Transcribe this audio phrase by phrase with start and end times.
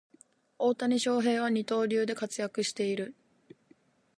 [0.57, 3.13] 大谷翔平は二刀流で活躍している